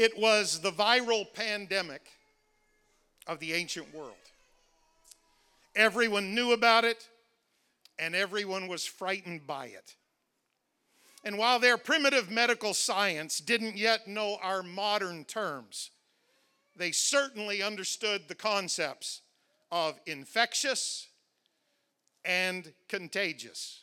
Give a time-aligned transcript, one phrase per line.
[0.00, 2.00] It was the viral pandemic
[3.26, 4.14] of the ancient world.
[5.76, 7.06] Everyone knew about it,
[7.98, 9.96] and everyone was frightened by it.
[11.22, 15.90] And while their primitive medical science didn't yet know our modern terms,
[16.74, 19.20] they certainly understood the concepts
[19.70, 21.08] of infectious
[22.24, 23.82] and contagious.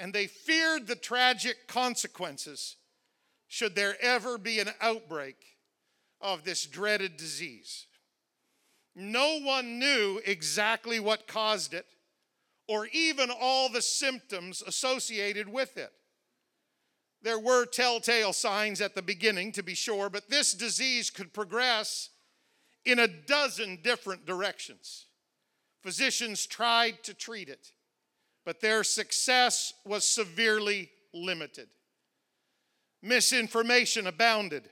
[0.00, 2.74] And they feared the tragic consequences
[3.50, 5.36] should there ever be an outbreak
[6.20, 7.86] of this dreaded disease.
[8.94, 11.86] No one knew exactly what caused it
[12.68, 15.92] or even all the symptoms associated with it.
[17.22, 22.10] There were telltale signs at the beginning, to be sure, but this disease could progress
[22.84, 25.06] in a dozen different directions.
[25.82, 27.72] Physicians tried to treat it,
[28.44, 31.66] but their success was severely limited.
[33.02, 34.68] Misinformation abounded,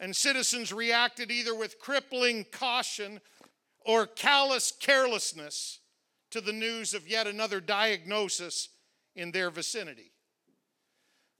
[0.00, 3.20] and citizens reacted either with crippling caution
[3.80, 5.80] or callous carelessness
[6.30, 8.68] to the news of yet another diagnosis
[9.14, 10.12] in their vicinity.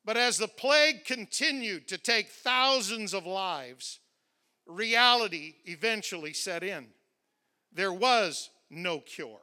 [0.05, 4.01] But as the plague continued to take thousands of lives,
[4.67, 6.89] reality eventually set in.
[7.73, 9.41] There was no cure.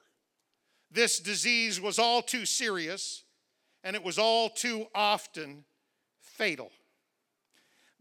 [0.92, 3.24] This disease was all too serious,
[3.84, 5.64] and it was all too often
[6.20, 6.72] fatal.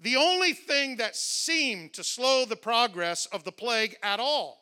[0.00, 4.60] The only thing that seemed to slow the progress of the plague at all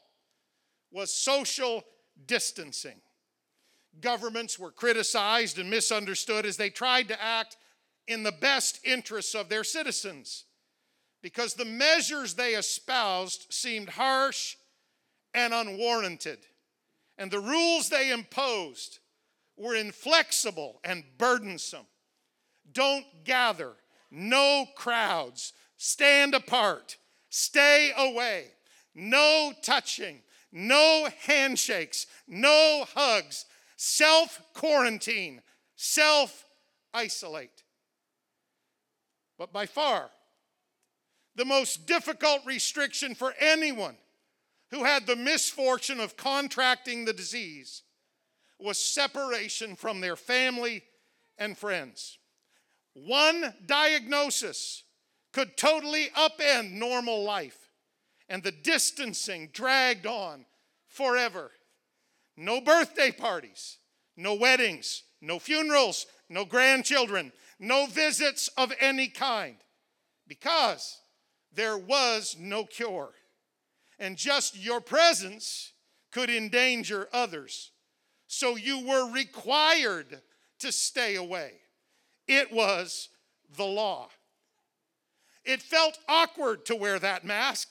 [0.90, 1.84] was social
[2.26, 3.00] distancing.
[4.00, 7.56] Governments were criticized and misunderstood as they tried to act
[8.06, 10.44] in the best interests of their citizens
[11.22, 14.56] because the measures they espoused seemed harsh
[15.34, 16.38] and unwarranted,
[17.18, 19.00] and the rules they imposed
[19.56, 21.86] were inflexible and burdensome.
[22.72, 23.72] Don't gather,
[24.10, 26.96] no crowds, stand apart,
[27.28, 28.46] stay away,
[28.94, 33.44] no touching, no handshakes, no hugs,
[33.76, 35.42] self quarantine,
[35.76, 36.44] self
[36.94, 37.62] isolate.
[39.38, 40.10] But by far,
[41.34, 43.96] the most difficult restriction for anyone
[44.70, 47.82] who had the misfortune of contracting the disease
[48.58, 50.82] was separation from their family
[51.38, 52.18] and friends.
[53.04, 54.82] One diagnosis
[55.34, 57.68] could totally upend normal life,
[58.26, 60.46] and the distancing dragged on
[60.88, 61.50] forever.
[62.38, 63.76] No birthday parties,
[64.16, 69.58] no weddings, no funerals, no grandchildren, no visits of any kind,
[70.26, 70.98] because
[71.52, 73.12] there was no cure.
[73.98, 75.74] And just your presence
[76.12, 77.72] could endanger others.
[78.26, 80.22] So you were required
[80.60, 81.60] to stay away.
[82.26, 83.08] It was
[83.56, 84.08] the law.
[85.44, 87.70] It felt awkward to wear that mask,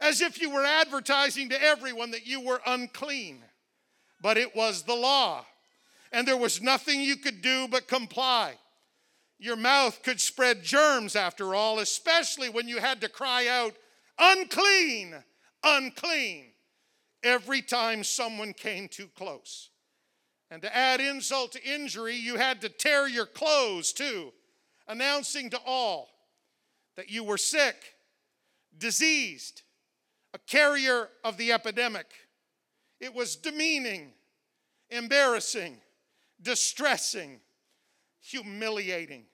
[0.00, 3.44] as if you were advertising to everyone that you were unclean.
[4.20, 5.44] But it was the law,
[6.12, 8.54] and there was nothing you could do but comply.
[9.38, 13.74] Your mouth could spread germs, after all, especially when you had to cry out,
[14.18, 15.14] unclean,
[15.62, 16.52] unclean,
[17.22, 19.70] every time someone came too close.
[20.50, 24.32] And to add insult to injury, you had to tear your clothes too,
[24.86, 26.10] announcing to all
[26.96, 27.76] that you were sick,
[28.76, 29.62] diseased,
[30.32, 32.06] a carrier of the epidemic.
[33.00, 34.12] It was demeaning,
[34.90, 35.78] embarrassing,
[36.40, 37.40] distressing,
[38.20, 39.24] humiliating.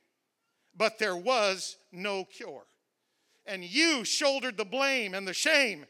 [0.76, 2.64] But there was no cure.
[3.46, 5.86] And you shouldered the blame and the shame,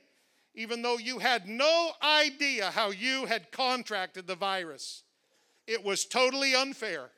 [0.55, 5.05] even though you had no idea how you had contracted the virus.
[5.71, 7.11] It was totally unfair,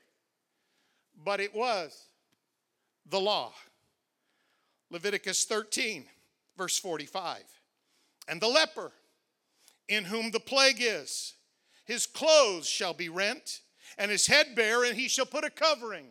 [1.24, 2.08] but it was
[3.08, 3.54] the law.
[4.90, 6.04] Leviticus 13,
[6.58, 7.44] verse 45.
[8.28, 8.92] And the leper,
[9.88, 11.32] in whom the plague is,
[11.86, 13.62] his clothes shall be rent
[13.96, 16.08] and his head bare, and he shall put a covering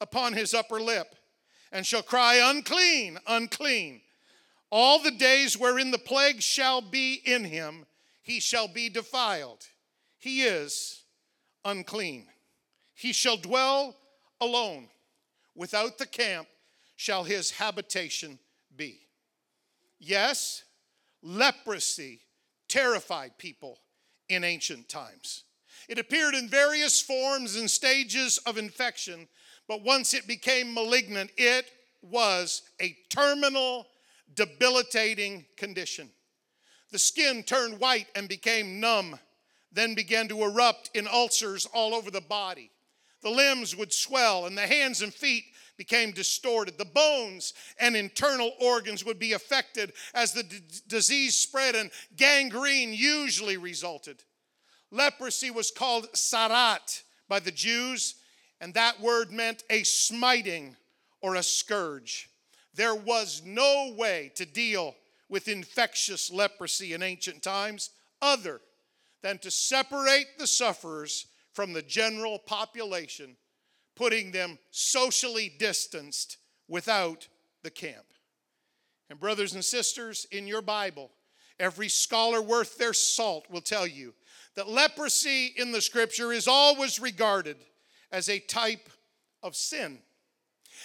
[0.00, 1.16] upon his upper lip,
[1.72, 4.00] and shall cry, Unclean, unclean.
[4.70, 7.86] All the days wherein the plague shall be in him,
[8.22, 9.66] he shall be defiled.
[10.20, 11.00] He is
[11.64, 12.26] unclean.
[12.94, 13.96] He shall dwell
[14.40, 14.88] alone.
[15.54, 16.48] Without the camp
[16.96, 18.38] shall his habitation
[18.76, 19.00] be.
[19.98, 20.64] Yes,
[21.22, 22.20] leprosy
[22.68, 23.78] terrified people
[24.28, 25.44] in ancient times.
[25.88, 29.28] It appeared in various forms and stages of infection,
[29.66, 31.70] but once it became malignant, it
[32.02, 33.88] was a terminal,
[34.34, 36.10] debilitating condition.
[36.92, 39.18] The skin turned white and became numb,
[39.72, 42.70] then began to erupt in ulcers all over the body.
[43.22, 45.44] The limbs would swell, and the hands and feet
[45.76, 46.78] became distorted.
[46.78, 52.92] The bones and internal organs would be affected as the d- disease spread, and gangrene
[52.92, 54.22] usually resulted.
[54.90, 58.16] Leprosy was called sarat by the Jews,
[58.60, 60.76] and that word meant a smiting
[61.20, 62.28] or a scourge.
[62.74, 64.94] There was no way to deal
[65.28, 67.90] with infectious leprosy in ancient times
[68.20, 68.60] other
[69.22, 73.36] than to separate the sufferers from the general population
[73.96, 76.38] putting them socially distanced
[76.68, 77.28] without
[77.62, 78.06] the camp.
[79.10, 81.10] And, brothers and sisters, in your Bible,
[81.58, 84.14] every scholar worth their salt will tell you
[84.54, 87.56] that leprosy in the scripture is always regarded
[88.10, 88.88] as a type
[89.42, 89.98] of sin.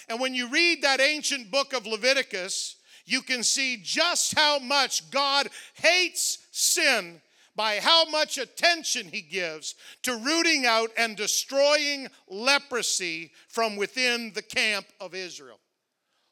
[0.09, 5.09] And when you read that ancient book of Leviticus, you can see just how much
[5.09, 7.21] God hates sin
[7.55, 14.41] by how much attention he gives to rooting out and destroying leprosy from within the
[14.41, 15.59] camp of Israel.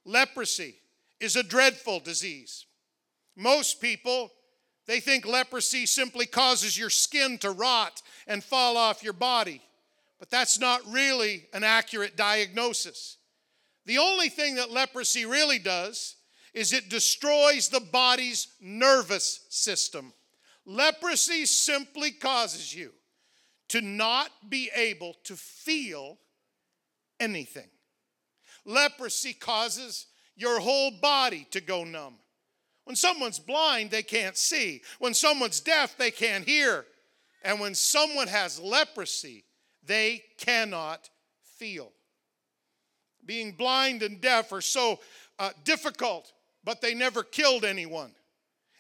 [0.06, 0.76] Leprosy
[1.20, 2.66] is a dreadful disease.
[3.36, 4.32] Most people
[4.86, 9.62] they think leprosy simply causes your skin to rot and fall off your body.
[10.20, 13.18] But that's not really an accurate diagnosis.
[13.86, 16.16] The only thing that leprosy really does
[16.54, 20.14] is it destroys the body's nervous system.
[20.66, 22.92] Leprosy simply causes you
[23.70, 26.18] to not be able to feel
[27.20, 27.70] anything.
[28.66, 32.16] Leprosy causes your whole body to go numb.
[32.86, 34.82] When someone's blind, they can't see.
[35.00, 36.86] When someone's deaf, they can't hear.
[37.44, 39.46] And when someone has leprosy,
[39.86, 41.10] they cannot
[41.58, 41.92] feel.
[43.26, 45.00] Being blind and deaf are so
[45.40, 46.32] uh, difficult,
[46.64, 48.12] but they never killed anyone.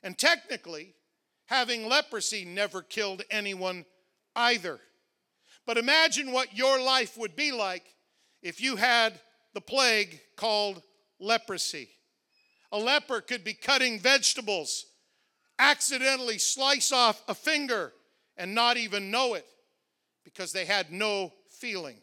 [0.01, 0.93] And technically,
[1.53, 3.85] having leprosy never killed anyone
[4.35, 4.79] either.
[5.67, 7.83] But imagine what your life would be like
[8.41, 9.13] if you had
[9.53, 10.81] the plague called
[11.19, 11.89] leprosy.
[12.71, 14.87] A leper could be cutting vegetables,
[15.59, 17.93] accidentally slice off a finger,
[18.35, 19.45] and not even know it
[20.23, 21.97] because they had no feeling.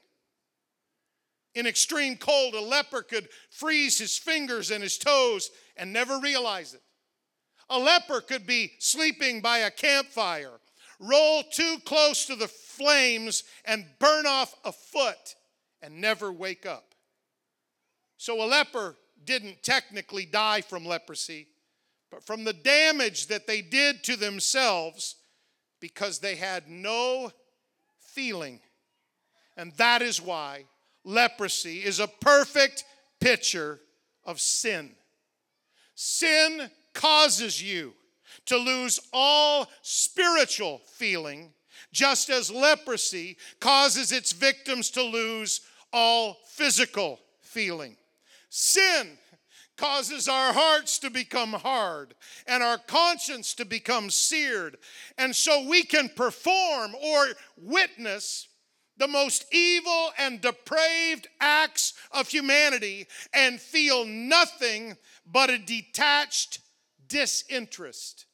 [1.56, 6.72] In extreme cold, a leper could freeze his fingers and his toes and never realize
[6.72, 6.82] it.
[7.70, 10.60] A leper could be sleeping by a campfire,
[10.98, 15.36] roll too close to the flames, and burn off a foot
[15.80, 16.94] and never wake up.
[18.16, 21.46] So a leper didn't technically die from leprosy,
[22.10, 25.16] but from the damage that they did to themselves
[25.78, 27.30] because they had no
[28.00, 28.60] feeling.
[29.56, 30.64] And that is why
[31.04, 32.84] leprosy is a perfect
[33.20, 33.80] picture
[34.24, 34.90] of sin.
[35.94, 37.94] Sin causes you
[38.46, 41.52] to lose all spiritual feeling,
[41.92, 45.60] just as leprosy causes its victims to lose
[45.92, 47.96] all physical feeling.
[48.48, 49.18] Sin
[49.76, 52.14] causes our hearts to become hard
[52.46, 54.76] and our conscience to become seared.
[55.16, 58.48] And so we can perform or witness
[58.98, 66.60] the most evil and depraved acts of humanity and feel nothing but a detached
[67.10, 68.24] disinterest.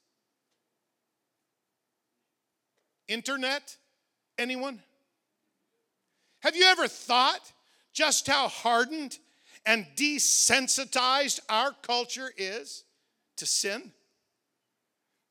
[3.09, 3.77] Internet?
[4.39, 4.81] Anyone?
[6.41, 7.53] Have you ever thought
[7.93, 9.19] just how hardened
[9.65, 12.85] and desensitized our culture is
[13.37, 13.93] to sin?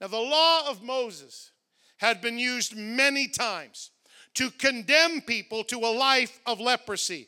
[0.02, 1.52] Now, the law of Moses
[1.98, 3.92] had been used many times
[4.34, 7.28] to condemn people to a life of leprosy.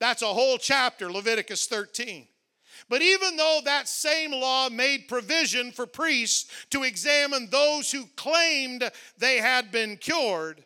[0.00, 2.26] That's a whole chapter, Leviticus 13.
[2.88, 8.90] But even though that same law made provision for priests to examine those who claimed
[9.18, 10.64] they had been cured,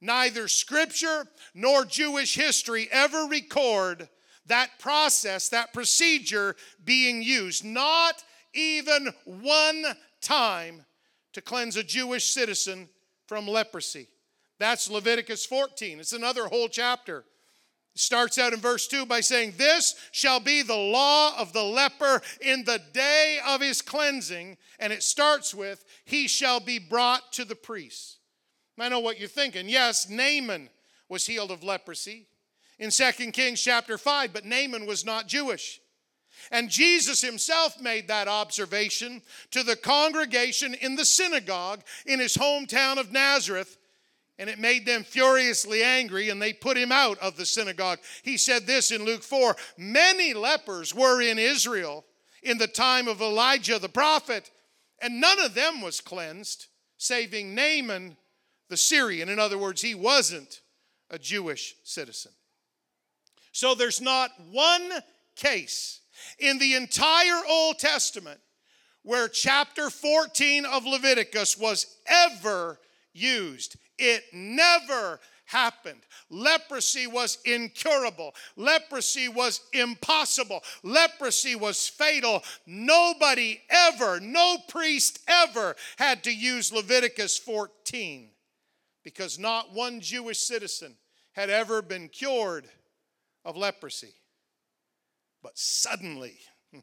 [0.00, 4.08] neither scripture nor Jewish history ever record
[4.46, 7.64] that process, that procedure being used.
[7.64, 8.22] Not
[8.54, 9.84] even one
[10.22, 10.84] time
[11.34, 12.88] to cleanse a Jewish citizen
[13.26, 14.08] from leprosy.
[14.58, 16.00] That's Leviticus 14.
[16.00, 17.24] It's another whole chapter
[17.98, 22.22] starts out in verse 2 by saying, This shall be the law of the leper
[22.40, 24.56] in the day of his cleansing.
[24.78, 28.18] And it starts with, He shall be brought to the priest.
[28.78, 29.68] I know what you're thinking.
[29.68, 30.68] Yes, Naaman
[31.08, 32.26] was healed of leprosy
[32.78, 35.80] in 2 Kings chapter 5, but Naaman was not Jewish.
[36.52, 42.98] And Jesus himself made that observation to the congregation in the synagogue in his hometown
[42.98, 43.77] of Nazareth
[44.38, 47.98] and it made them furiously angry, and they put him out of the synagogue.
[48.22, 52.04] He said this in Luke 4 Many lepers were in Israel
[52.42, 54.50] in the time of Elijah the prophet,
[55.00, 56.66] and none of them was cleansed,
[56.96, 58.16] saving Naaman
[58.68, 59.28] the Syrian.
[59.28, 60.60] In other words, he wasn't
[61.10, 62.32] a Jewish citizen.
[63.52, 64.90] So there's not one
[65.34, 66.00] case
[66.38, 68.40] in the entire Old Testament
[69.02, 72.78] where chapter 14 of Leviticus was ever
[73.12, 73.76] used.
[73.98, 76.00] It never happened.
[76.30, 78.34] Leprosy was incurable.
[78.56, 80.62] Leprosy was impossible.
[80.82, 82.42] Leprosy was fatal.
[82.66, 88.30] Nobody ever, no priest ever had to use Leviticus 14
[89.02, 90.96] because not one Jewish citizen
[91.32, 92.68] had ever been cured
[93.44, 94.14] of leprosy.
[95.42, 96.38] But suddenly,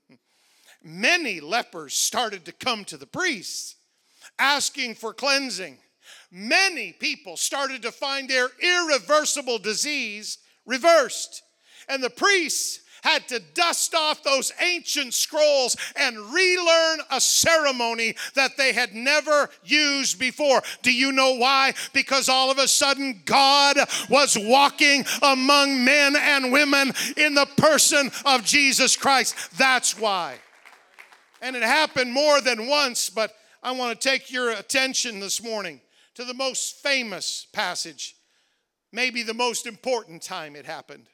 [0.84, 3.76] many lepers started to come to the priests
[4.40, 5.78] asking for cleansing
[6.32, 11.44] many people started to find their irreversible disease reversed.
[11.88, 18.58] And the priests had to dust off those ancient scrolls and relearn a ceremony that
[18.58, 20.62] they had never used before.
[20.82, 21.76] Do you know why?
[21.94, 23.78] Because all of a sudden God
[24.10, 29.36] was walking among men and women in the person of Jesus Christ.
[29.56, 30.38] That's why.
[31.44, 35.80] And it happened more than once, but I want to take your attention this morning
[36.16, 38.16] to the most famous passage,
[38.92, 41.08] maybe the most important time it happened.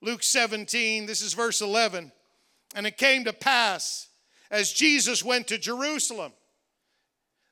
[0.00, 2.12] Luke 17, this is verse 11.
[2.74, 4.08] And it came to pass
[4.50, 6.32] as Jesus went to Jerusalem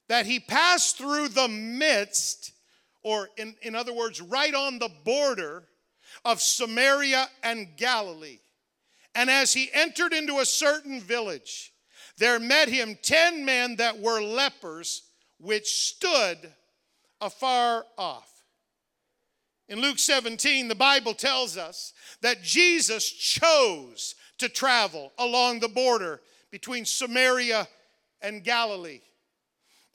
[0.09, 2.53] that he passed through the midst,
[3.03, 5.65] or in, in other words, right on the border
[6.25, 8.41] of Samaria and Galilee.
[9.15, 11.73] And as he entered into a certain village,
[12.19, 15.03] there met him ten men that were lepers,
[15.39, 16.53] which stood
[17.23, 18.29] afar off.
[19.69, 26.21] In Luke 17, the Bible tells us that Jesus chose to travel along the border
[26.51, 27.67] between Samaria
[28.21, 29.01] and Galilee.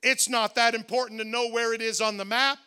[0.02, 2.60] It's not that important to know where it is on the map,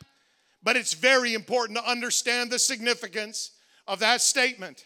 [0.62, 3.52] but it's very important to understand the significance
[3.88, 4.84] of that statement.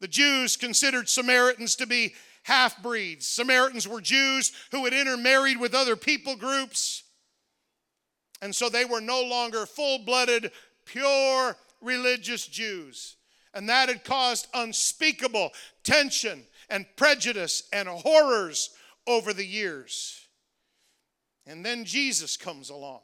[0.00, 3.26] The Jews considered Samaritans to be half breeds.
[3.26, 7.04] Samaritans were Jews who had intermarried with other people groups
[8.42, 10.50] and so they were no longer full blooded,
[10.84, 13.16] pure religious Jews.
[13.52, 15.50] And that had caused unspeakable
[15.82, 18.70] tension and prejudice and horrors
[19.06, 20.26] over the years.
[21.46, 23.00] And then Jesus comes along.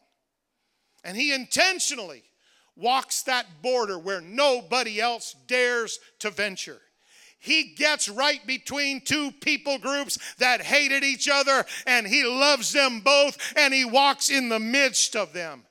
[1.02, 2.22] And he intentionally
[2.76, 6.80] walks that border where nobody else dares to venture
[7.46, 13.00] he gets right between two people groups that hated each other and he loves them
[13.00, 15.64] both and he walks in the midst of them.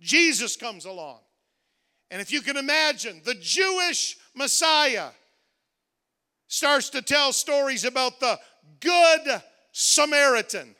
[0.00, 1.20] Jesus comes along.
[2.10, 5.10] And if you can imagine, the Jewish Messiah
[6.48, 8.38] starts to tell stories about the
[8.80, 10.74] good Samaritan.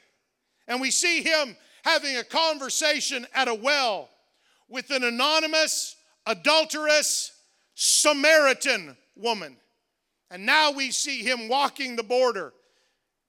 [0.67, 4.09] And we see him having a conversation at a well
[4.69, 5.95] with an anonymous,
[6.27, 7.33] adulterous
[7.77, 9.57] Samaritan woman.
[10.31, 12.53] And now we see him walking the border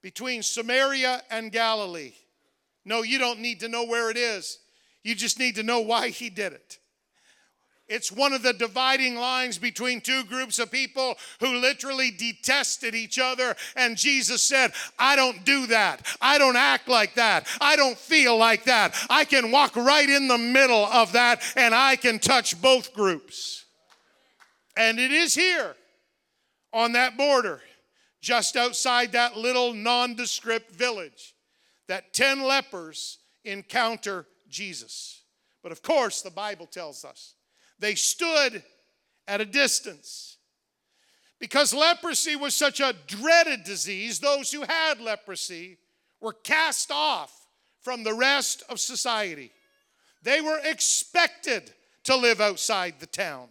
[0.01, 2.13] between Samaria and Galilee.
[2.85, 4.59] No, you don't need to know where it is.
[5.03, 6.77] You just need to know why he did it.
[7.87, 13.19] It's one of the dividing lines between two groups of people who literally detested each
[13.19, 13.53] other.
[13.75, 16.05] And Jesus said, I don't do that.
[16.21, 17.47] I don't act like that.
[17.59, 18.95] I don't feel like that.
[19.09, 23.65] I can walk right in the middle of that and I can touch both groups.
[24.77, 25.75] And it is here
[26.73, 27.61] on that border,
[28.21, 31.35] just outside that little nondescript village,
[31.87, 35.23] that 10 lepers encounter Jesus.
[35.63, 37.35] But of course, the Bible tells us
[37.79, 38.63] they stood
[39.27, 40.37] at a distance.
[41.39, 45.79] Because leprosy was such a dreaded disease, those who had leprosy
[46.19, 47.47] were cast off
[47.81, 49.51] from the rest of society.
[50.21, 51.73] They were expected
[52.03, 53.47] to live outside the town.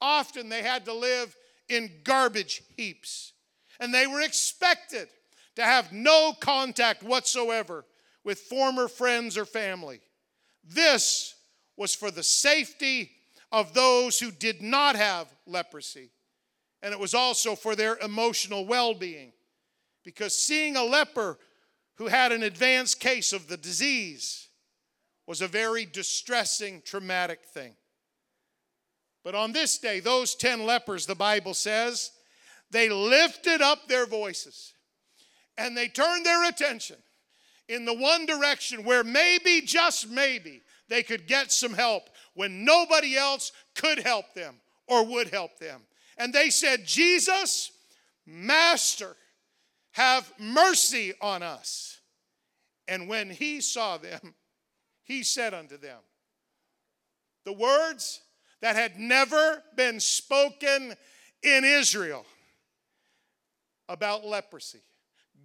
[0.00, 1.36] Often they had to live
[1.68, 3.32] in garbage heaps.
[3.80, 5.08] And they were expected
[5.56, 7.84] to have no contact whatsoever
[8.24, 10.00] with former friends or family.
[10.64, 11.34] This
[11.76, 13.10] was for the safety
[13.52, 16.10] of those who did not have leprosy.
[16.82, 19.32] And it was also for their emotional well being.
[20.04, 21.38] Because seeing a leper
[21.96, 24.48] who had an advanced case of the disease
[25.26, 27.74] was a very distressing, traumatic thing.
[29.24, 32.12] But on this day, those 10 lepers, the Bible says,
[32.70, 34.74] they lifted up their voices
[35.56, 36.96] and they turned their attention
[37.68, 43.16] in the one direction where maybe, just maybe, they could get some help when nobody
[43.16, 45.80] else could help them or would help them.
[46.18, 47.72] And they said, Jesus,
[48.26, 49.16] Master,
[49.92, 52.00] have mercy on us.
[52.86, 54.34] And when he saw them,
[55.04, 56.00] he said unto them,
[57.44, 58.20] The words
[58.64, 60.94] that had never been spoken
[61.42, 62.24] in Israel
[63.90, 64.80] about leprosy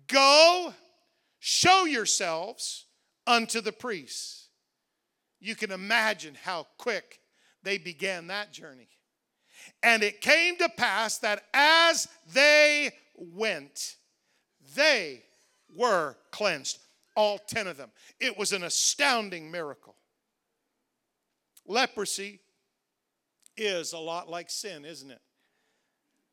[0.08, 0.74] Go,
[1.40, 2.86] show yourselves
[3.28, 4.48] unto the priests.
[5.42, 7.20] You can imagine how quick
[7.62, 8.88] they began that journey.
[9.84, 13.98] And it came to pass that as they went,
[14.78, 15.24] they
[15.76, 16.80] were cleansed,
[17.18, 17.92] all 10 of them.
[18.22, 19.96] It was an astounding miracle.
[21.68, 22.40] Leprosy
[23.60, 25.22] is a lot like sin, isn't it?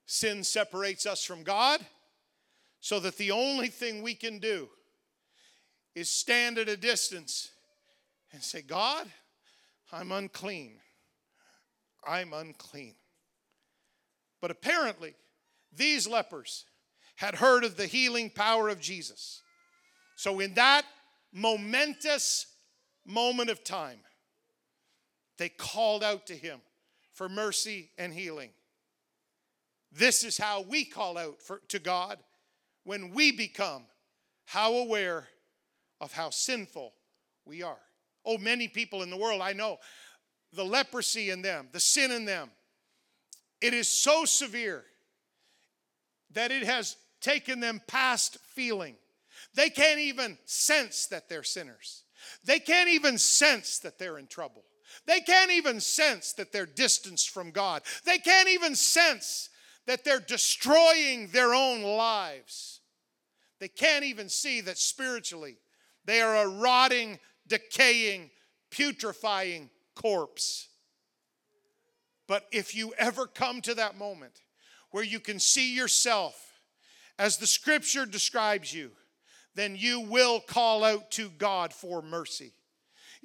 [0.07, 1.81] Sin separates us from God,
[2.81, 4.69] so that the only thing we can do
[5.95, 7.51] is stand at a distance
[8.33, 9.07] and say, God,
[9.93, 10.79] I'm unclean.
[12.07, 12.95] I'm unclean.
[14.41, 15.15] But apparently,
[15.75, 16.65] these lepers
[17.17, 19.43] had heard of the healing power of Jesus.
[20.17, 20.85] So, in that
[21.33, 22.47] momentous
[23.05, 23.99] moment of time,
[25.39, 26.61] they called out to him
[27.17, 28.51] for mercy and healing.
[29.91, 32.19] This is how we call out for, to God
[32.85, 33.85] when we become
[34.45, 35.27] how aware
[36.01, 36.93] of how sinful
[37.47, 37.79] we are.
[38.27, 39.79] Oh, many people in the world, I know,
[40.53, 42.51] the leprosy in them, the sin in them,
[43.63, 44.85] it is so severe
[46.33, 48.95] that it has taken them past feeling.
[49.55, 52.05] They can't even sense that they're sinners.
[52.45, 54.65] They can't even sense that they're in trouble.
[55.07, 57.83] They can't even sense that they're distanced from God.
[58.05, 59.51] They can't even sense
[59.87, 62.81] that they're destroying their own lives.
[63.59, 65.59] They can't even see that spiritually
[66.05, 68.31] they are a rotting, decaying,
[68.71, 70.69] putrefying corpse.
[72.29, 74.41] But if you ever come to that moment
[74.91, 76.61] where you can see yourself
[77.19, 78.93] as the scripture describes you,
[79.55, 82.53] then you will call out to God for mercy.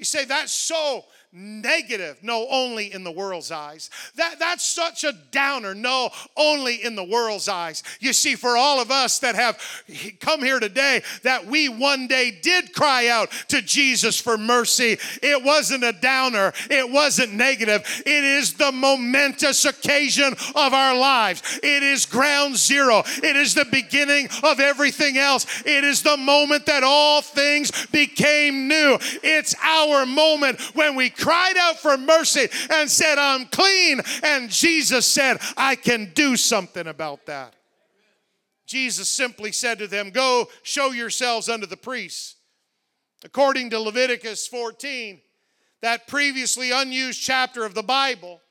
[0.01, 2.17] You say that's so negative.
[2.21, 3.89] No, only in the world's eyes.
[4.15, 5.73] That, that's such a downer.
[5.73, 7.83] No, only in the world's eyes.
[7.99, 9.61] You see, for all of us that have
[10.19, 15.43] come here today, that we one day did cry out to Jesus for mercy, it
[15.43, 17.83] wasn't a downer, it wasn't negative.
[18.05, 21.59] It is the momentous occasion of our lives.
[21.63, 25.45] It is ground zero, it is the beginning of everything else.
[25.65, 28.97] It is the moment that all things became new.
[29.23, 34.01] It's our moment when we cried out for mercy and said, I'm clean.
[34.23, 37.55] And Jesus said, I can do something about that.
[38.65, 42.35] Jesus simply said to them, Go show yourselves unto the priests.
[43.23, 45.19] According to Leviticus 14,
[45.81, 48.41] that previously unused chapter of the Bible,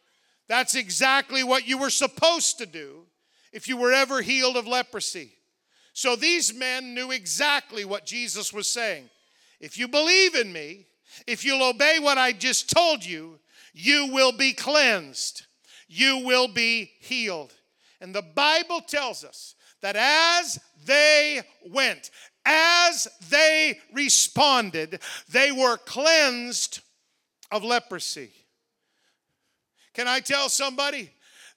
[0.48, 3.07] that's exactly what you were supposed to do
[3.53, 5.33] if you were ever healed of leprosy.
[5.92, 9.11] So these men knew exactly what Jesus was saying.
[9.61, 10.87] If you believe in me,
[11.27, 13.38] if you'll obey what I just told you,
[13.73, 15.46] you will be cleansed.
[15.88, 17.53] You will be healed.
[18.01, 22.11] And the Bible tells us that as they went,
[22.44, 26.81] as they responded, they were cleansed
[27.51, 28.31] of leprosy.
[29.94, 31.11] Can I tell somebody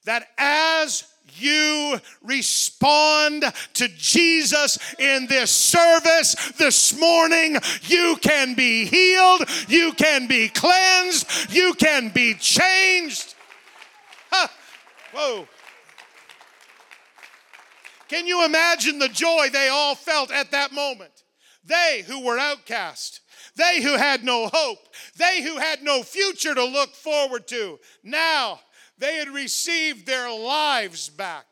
[0.04, 1.04] that as
[1.36, 10.26] you respond to Jesus in this service this morning, you can be healed, you can
[10.26, 13.34] be cleansed, you can be changed.
[14.30, 14.48] Huh.
[15.12, 15.48] Whoa.
[18.08, 21.24] Can you imagine the joy they all felt at that moment?
[21.64, 23.20] They who were outcast,
[23.56, 28.60] they who had no hope, they who had no future to look forward to, now
[28.98, 31.46] they had received their lives back.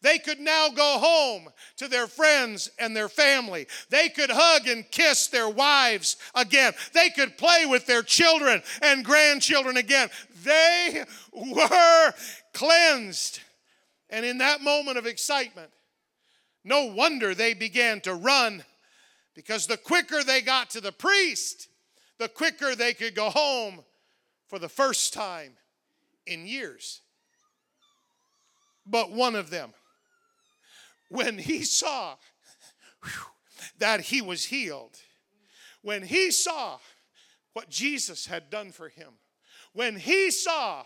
[0.00, 1.48] They could now go home
[1.78, 3.66] to their friends and their family.
[3.90, 6.72] They could hug and kiss their wives again.
[6.92, 10.08] They could play with their children and grandchildren again.
[10.44, 12.12] They were
[12.54, 13.40] cleansed.
[14.08, 15.70] And in that moment of excitement,
[16.64, 18.64] no wonder they began to run
[19.34, 21.68] because the quicker they got to the priest,
[22.18, 23.84] the quicker they could go home
[24.46, 25.56] for the first time
[26.28, 27.00] in years.
[28.86, 29.72] But one of them,
[31.08, 32.16] when he saw
[33.02, 33.26] whew,
[33.78, 34.96] that he was healed,
[35.82, 36.78] when he saw
[37.52, 39.14] what Jesus had done for him,
[39.72, 40.84] when he saw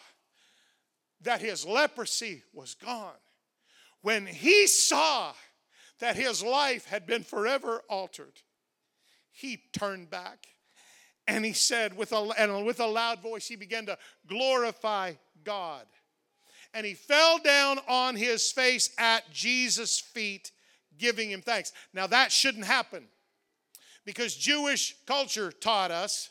[1.22, 3.12] that his leprosy was gone,
[4.00, 5.32] when he saw
[6.00, 8.40] that his life had been forever altered,
[9.30, 10.46] he turned back
[11.26, 15.12] and he said with a, and with a loud voice, he began to glorify
[15.44, 15.86] God.
[16.74, 20.52] And he fell down on his face at Jesus' feet,
[20.98, 21.72] giving him thanks.
[21.92, 23.04] Now, that shouldn't happen
[24.04, 26.30] because Jewish culture taught us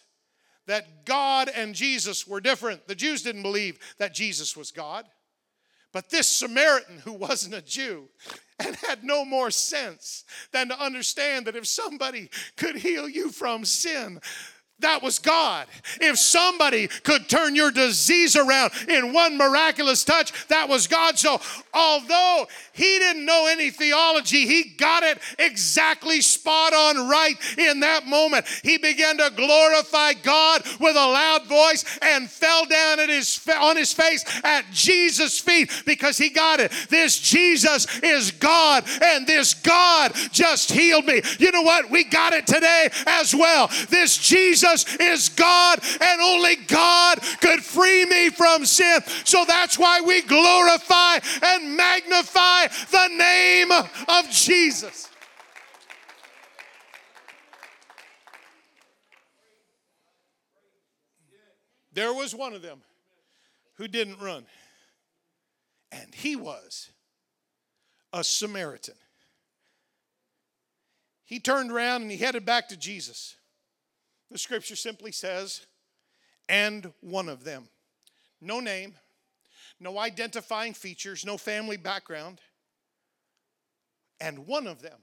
[0.67, 2.87] that God and Jesus were different.
[2.87, 5.05] The Jews didn't believe that Jesus was God.
[5.93, 8.07] But this Samaritan who wasn't a Jew
[8.59, 13.65] and had no more sense than to understand that if somebody could heal you from
[13.65, 14.21] sin,
[14.81, 15.67] that was God.
[15.99, 21.17] If somebody could turn your disease around in one miraculous touch, that was God.
[21.17, 21.39] So,
[21.73, 28.07] although he didn't know any theology, he got it exactly spot on right in that
[28.07, 28.45] moment.
[28.63, 33.77] He began to glorify God with a loud voice and fell down at his, on
[33.77, 36.71] his face at Jesus' feet because he got it.
[36.89, 41.21] This Jesus is God, and this God just healed me.
[41.39, 41.89] You know what?
[41.89, 43.69] We got it today as well.
[43.89, 49.01] This Jesus Jesus is God, and only God could free me from sin.
[49.23, 55.09] So that's why we glorify and magnify the name of Jesus.
[61.93, 62.79] There was one of them
[63.75, 64.45] who didn't run,
[65.91, 66.89] and he was
[68.13, 68.95] a Samaritan.
[71.25, 73.35] He turned around and he headed back to Jesus.
[74.31, 75.65] The scripture simply says,
[76.47, 77.67] and one of them.
[78.39, 78.95] No name,
[79.79, 82.39] no identifying features, no family background.
[84.21, 84.99] And one of them,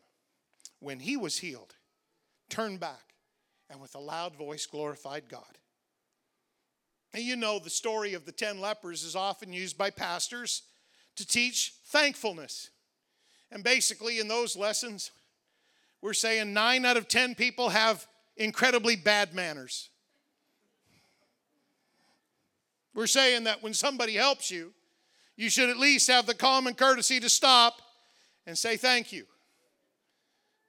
[0.81, 1.75] when he was healed,
[2.49, 3.15] turned back
[3.69, 5.59] and with a loud voice glorified God.
[7.13, 10.63] And you know, the story of the 10 lepers is often used by pastors
[11.17, 12.71] to teach thankfulness.
[13.51, 15.11] And basically, in those lessons,
[16.01, 18.07] we're saying nine out of 10 people have
[18.39, 19.91] incredibly bad manners.
[22.95, 24.73] We're saying that when somebody helps you,
[25.37, 27.81] you should at least have the common courtesy to stop
[28.47, 29.25] and say thank you.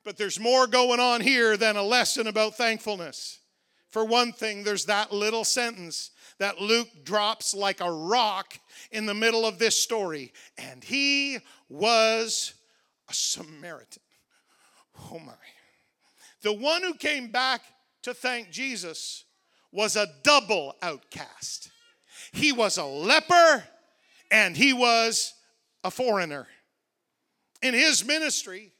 [0.04, 3.40] But there's more going on here than a lesson about thankfulness.
[3.90, 8.60] For one thing, there's that little sentence that Luke drops like a rock
[8.92, 10.32] in the middle of this story.
[10.58, 12.54] And he was
[13.10, 14.04] a Samaritan.
[15.12, 15.34] Oh my.
[16.42, 17.62] The one who came back
[18.04, 19.26] to thank Jesus
[19.72, 21.70] was a double outcast.
[22.32, 23.64] He was a leper
[24.32, 25.34] and he was
[25.84, 26.48] a foreigner.
[27.62, 28.72] In his ministry,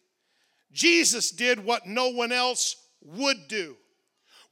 [0.72, 3.76] Jesus did what no one else would do,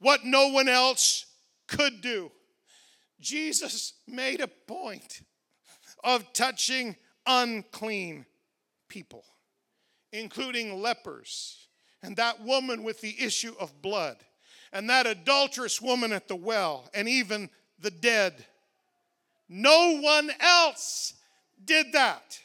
[0.00, 1.26] what no one else
[1.66, 2.30] could do.
[3.20, 5.22] Jesus made a point
[6.04, 8.26] of touching unclean
[8.88, 9.24] people,
[10.12, 11.67] including lepers
[12.02, 14.16] and that woman with the issue of blood,
[14.72, 18.44] and that adulterous woman at the well, and even the dead.
[19.48, 21.14] No one else
[21.64, 22.38] did that.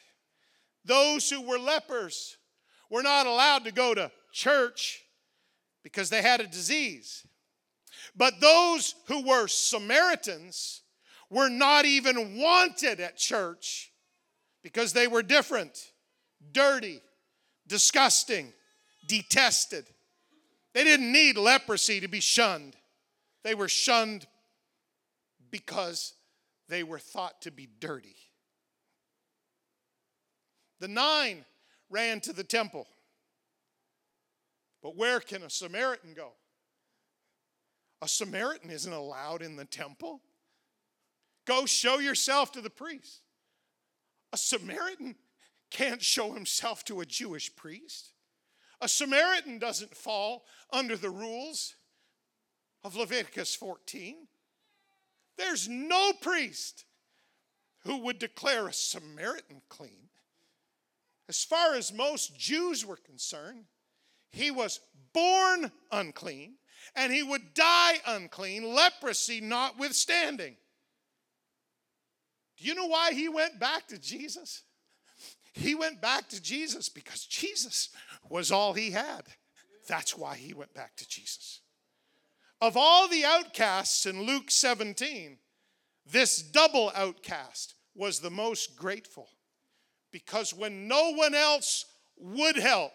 [0.86, 2.38] Those who were lepers
[2.90, 5.04] were not allowed to go to church
[5.84, 7.26] because they had a disease.
[8.16, 10.82] But those who were Samaritans
[11.30, 13.92] were not even wanted at church
[14.62, 15.92] because they were different,
[16.52, 17.02] dirty,
[17.68, 18.54] disgusting,
[19.06, 19.86] detested.
[20.74, 22.76] They didn't need leprosy to be shunned,
[23.44, 24.28] they were shunned
[25.52, 26.14] because
[26.70, 28.16] they were thought to be dirty.
[30.80, 31.46] The nine
[31.90, 32.88] ran to the temple.
[34.82, 36.34] But where can a Samaritan go?
[38.02, 40.22] A Samaritan isn't allowed in the temple.
[41.46, 43.22] Go show yourself to the priest.
[44.34, 45.16] A Samaritan
[45.72, 48.12] can't show himself to a Jewish priest.
[48.84, 51.76] A Samaritan doesn't fall under the rules
[52.84, 54.28] of Leviticus 14.
[55.38, 56.84] There's no priest
[57.86, 60.10] who would declare a Samaritan clean.
[61.30, 63.64] As far as most Jews were concerned,
[64.32, 64.82] he was
[65.14, 66.56] born unclean
[66.94, 70.58] and he would die unclean, leprosy notwithstanding.
[72.58, 74.64] Do you know why he went back to Jesus?
[75.54, 77.90] He went back to Jesus because Jesus
[78.30, 79.24] was all he had.
[79.88, 81.62] That's why he went back to Jesus.
[82.62, 85.38] Of all the outcasts in Luke 17,
[86.06, 89.28] this double outcast was the most grateful
[90.12, 91.86] because when no one else
[92.18, 92.94] would help,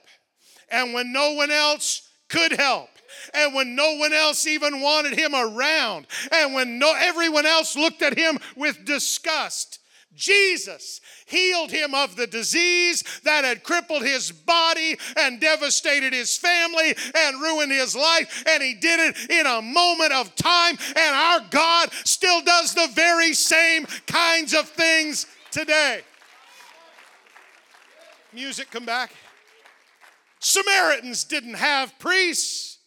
[0.71, 2.89] and when no one else could help,
[3.35, 8.03] and when no one else even wanted him around, and when no everyone else looked
[8.03, 9.78] at him with disgust,
[10.19, 16.95] Jesus healed him of the disease that had crippled his body and devastated his family
[17.15, 18.45] and ruined his life.
[18.49, 20.77] And he did it in a moment of time.
[20.97, 26.01] And our God still does the very same kinds of things today.
[28.33, 29.13] Music, come back.
[30.41, 32.79] Samaritans didn't have priests.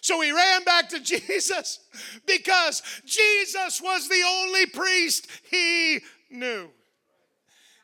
[0.00, 1.78] So he ran back to Jesus
[2.26, 6.00] because Jesus was the only priest he
[6.30, 6.70] knew.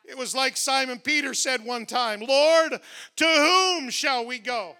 [0.07, 2.79] It was like Simon Peter said one time Lord,
[3.17, 4.75] to whom shall we go?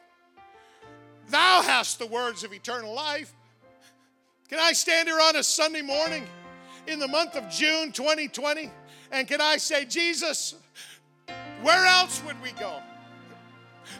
[1.29, 3.33] Thou hast the words of eternal life.
[4.49, 6.25] Can I stand here on a Sunday morning
[6.87, 8.71] in the month of June 2020
[9.11, 10.55] and can I say, Jesus,
[11.61, 12.81] where else would we go?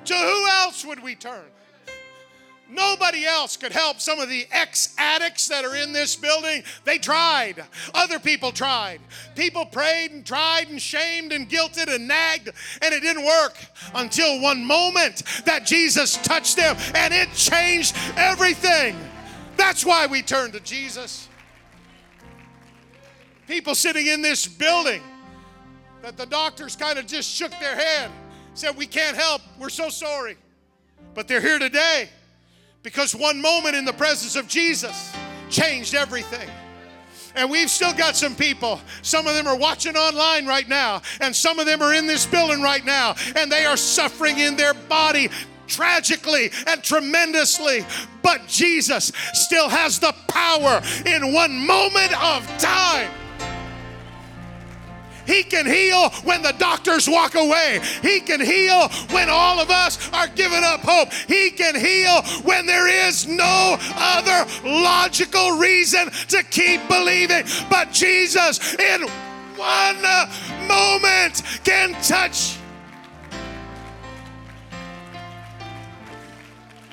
[0.06, 1.46] To who else would we turn?
[2.70, 6.64] Nobody else could help some of the ex addicts that are in this building.
[6.84, 7.64] They tried.
[7.94, 9.00] Other people tried.
[9.36, 12.50] People prayed and tried and shamed and guilted and nagged,
[12.82, 13.56] and it didn't work
[13.96, 18.98] until one moment that Jesus touched them and it changed everything.
[19.56, 21.30] That's why we turn to Jesus.
[23.48, 25.02] People sitting in this building
[26.02, 28.12] that the doctors kind of just shook their head,
[28.56, 29.42] said, We can't help.
[29.58, 30.36] We're so sorry.
[31.14, 32.10] But they're here today
[32.88, 35.14] because one moment in the presence of Jesus
[35.50, 36.50] changed everything.
[37.36, 38.80] And we've still got some people.
[39.02, 42.26] Some of them are watching online right now, and some of them are in this
[42.26, 45.28] building right now, and they are suffering in their body
[45.68, 47.86] tragically and tremendously.
[48.22, 53.12] But Jesus still has the power in one moment of time
[55.28, 57.82] he can heal when the doctors walk away.
[58.02, 61.14] He can heal when all of us are giving up hope.
[61.14, 67.44] He can heal when there is no other logical reason to keep believing.
[67.70, 69.04] But Jesus, in
[69.58, 70.02] one
[70.68, 72.58] moment, can touch.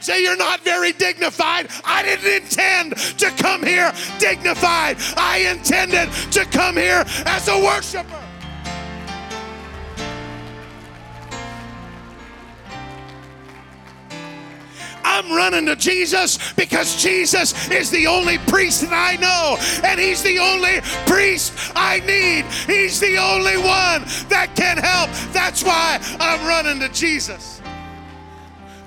[0.00, 1.68] Say you're not very dignified.
[1.82, 4.98] I didn't intend to come here dignified.
[5.16, 8.23] I intended to come here as a worshiper.
[15.14, 19.56] I'm running to Jesus because Jesus is the only priest that I know,
[19.88, 22.44] and He's the only priest I need.
[22.66, 25.10] He's the only one that can help.
[25.32, 27.62] That's why I'm running to Jesus.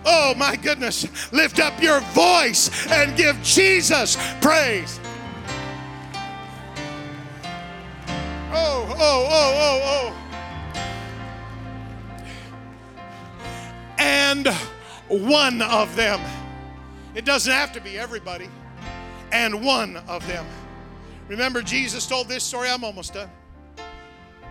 [0.05, 1.31] Oh my goodness.
[1.31, 4.99] Lift up your voice and give Jesus praise.
[8.51, 10.83] Oh, oh, oh, oh, oh.
[13.97, 14.49] And
[15.09, 16.21] one of them.
[17.15, 18.49] It doesn't have to be everybody.
[19.31, 20.45] And one of them.
[21.27, 22.69] Remember, Jesus told this story.
[22.69, 23.29] I'm almost done.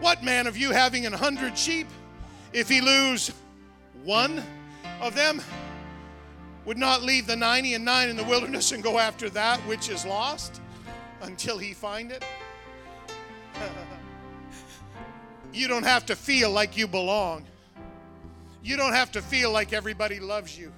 [0.01, 1.87] What man of you having an hundred sheep,
[2.53, 3.33] if he lose
[4.05, 4.42] one
[5.01, 5.40] of them,
[6.66, 9.88] would not leave the 90 and 9 in the wilderness and go after that which
[9.88, 10.61] is lost
[11.23, 12.25] until he find it?
[15.53, 17.47] you don't have to feel like you belong.
[18.66, 20.72] You don't have to feel like everybody loves you.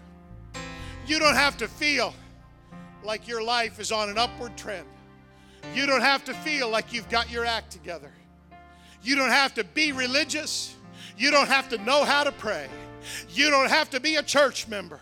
[1.07, 2.13] You don't have to feel
[3.03, 4.87] like your life is on an upward trend.
[5.75, 8.13] You don't have to feel like you've got your act together.
[9.03, 10.77] You don't have to be religious.
[11.17, 12.69] You don't have to know how to pray.
[13.31, 15.01] You don't have to be a church member.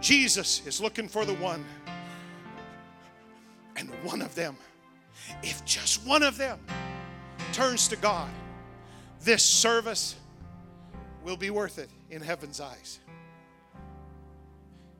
[0.00, 1.64] Jesus is looking for the one.
[3.76, 4.56] And one of them,
[5.44, 6.58] if just one of them
[7.52, 8.28] turns to God,
[9.20, 10.16] this service
[11.22, 13.00] will be worth it in heaven's eyes.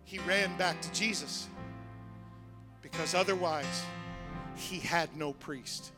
[0.05, 1.49] He ran back to Jesus
[2.83, 3.83] because otherwise
[4.57, 5.93] he had no priest.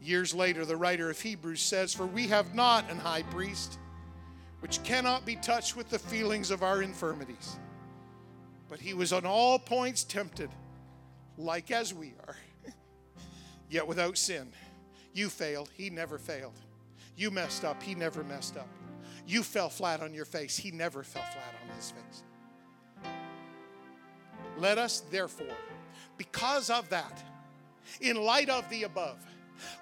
[0.00, 3.78] Years later, the writer of Hebrews says, For we have not an high priest
[4.60, 7.58] which cannot be touched with the feelings of our infirmities,
[8.68, 10.50] but he was on all points tempted,
[11.36, 12.36] like as we are,
[13.70, 14.52] yet without sin.
[15.12, 16.58] You failed, he never failed.
[17.16, 18.68] You messed up, he never messed up.
[19.26, 20.56] You fell flat on your face.
[20.56, 22.22] He never fell flat on his face.
[24.58, 25.56] Let us, therefore,
[26.16, 27.22] because of that,
[28.00, 29.18] in light of the above,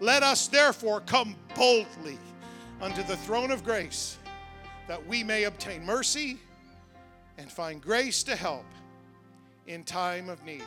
[0.01, 2.19] let us therefore come boldly
[2.81, 4.19] unto the throne of grace
[4.87, 6.39] that we may obtain mercy
[7.37, 8.65] and find grace to help
[9.67, 10.65] in time of need.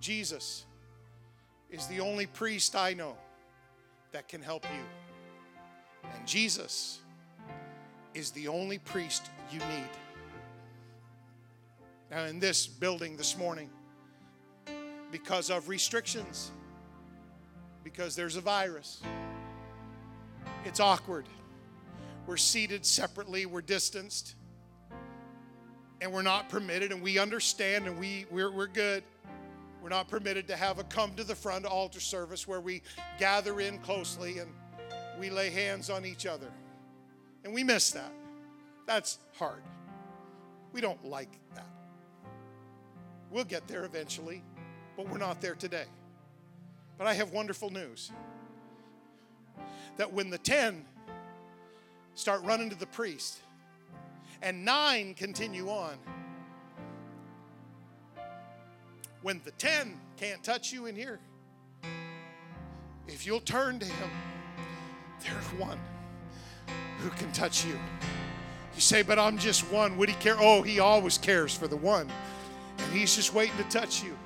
[0.00, 0.64] Jesus
[1.70, 3.16] is the only priest I know
[4.12, 5.05] that can help you.
[6.14, 7.00] And Jesus
[8.14, 9.90] is the only priest you need.
[12.10, 13.68] Now, in this building this morning,
[15.10, 16.50] because of restrictions,
[17.84, 19.02] because there's a virus,
[20.64, 21.26] it's awkward.
[22.26, 24.34] We're seated separately, we're distanced,
[26.00, 29.04] and we're not permitted, and we understand, and we, we're, we're good.
[29.82, 32.82] We're not permitted to have a come to the front altar service where we
[33.18, 34.50] gather in closely and
[35.18, 36.50] we lay hands on each other.
[37.44, 38.12] And we miss that.
[38.86, 39.62] That's hard.
[40.72, 41.66] We don't like that.
[43.30, 44.42] We'll get there eventually,
[44.96, 45.86] but we're not there today.
[46.98, 48.12] But I have wonderful news.
[49.96, 50.84] that when the 10
[52.14, 53.40] start running to the priest
[54.42, 55.96] and 9 continue on,
[59.22, 61.18] when the 10 can't touch you in here,
[63.08, 64.10] if you'll turn to him,
[65.22, 65.78] there's one
[66.98, 67.78] who can touch you.
[68.74, 69.96] You say, but I'm just one.
[69.96, 70.36] Would he care?
[70.38, 72.10] Oh, he always cares for the one.
[72.78, 74.16] And he's just waiting to touch you.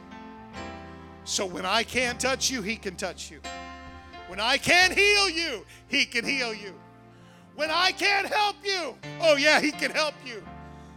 [1.24, 3.40] So when I can't touch you, he can touch you.
[4.26, 6.74] When I can't heal you, he can heal you.
[7.54, 10.42] When I can't help you, oh yeah, he can help you.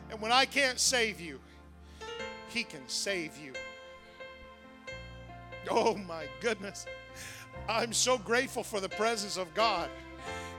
[0.09, 1.39] And when I can't save you,
[2.49, 3.53] he can save you.
[5.69, 6.85] Oh my goodness.
[7.67, 9.89] I'm so grateful for the presence of God.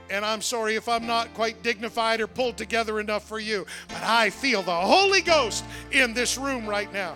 [0.09, 4.03] And I'm sorry if I'm not quite dignified or pulled together enough for you, but
[4.03, 7.15] I feel the Holy Ghost in this room right now.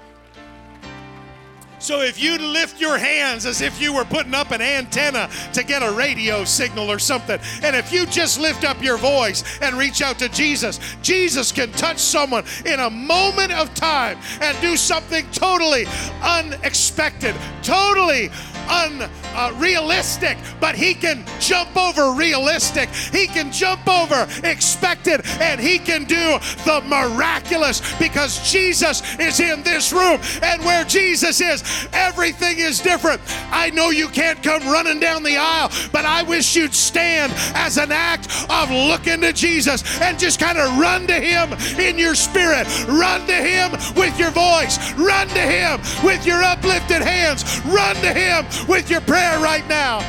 [1.79, 5.63] So if you lift your hands as if you were putting up an antenna to
[5.63, 9.77] get a radio signal or something, and if you just lift up your voice and
[9.77, 14.75] reach out to Jesus, Jesus can touch someone in a moment of time and do
[14.75, 15.85] something totally
[16.21, 18.29] unexpected, totally
[18.69, 22.89] unrealistic, uh, but he can jump over realistic.
[22.89, 29.63] He can jump over expected, and he can do the miraculous because Jesus is in
[29.63, 30.19] this room.
[30.41, 33.21] And where Jesus is, everything is different.
[33.51, 37.77] I know you can't come running down the aisle, but I wish you'd stand as
[37.77, 42.15] an act of looking to Jesus and just kind of run to him in your
[42.15, 42.67] spirit.
[42.87, 44.93] Run to him with your voice.
[44.93, 47.43] Run to him with your uplifted hands.
[47.65, 49.99] Run to him with your prayer right now.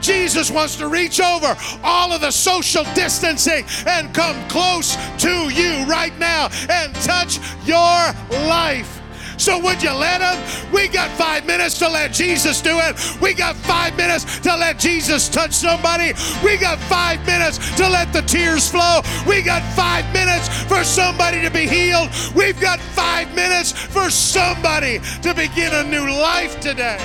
[0.00, 5.84] Jesus wants to reach over all of the social distancing and come close to you
[5.86, 8.14] right now and touch your
[8.48, 8.99] life.
[9.40, 10.70] So would you let him?
[10.70, 13.20] We got five minutes to let Jesus do it.
[13.22, 16.12] We got five minutes to let Jesus touch somebody.
[16.44, 19.00] We got five minutes to let the tears flow.
[19.26, 22.10] We got five minutes for somebody to be healed.
[22.34, 26.98] We've got five minutes for somebody to begin a new life today.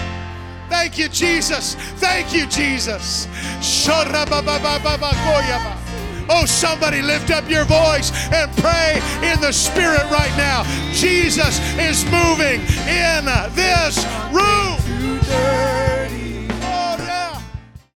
[0.68, 1.76] Thank you, Jesus.
[1.76, 3.28] Thank you, Jesus.
[6.30, 10.64] Oh, somebody lift up your voice and pray in the Spirit right now.
[10.94, 16.25] Jesus is moving in this room.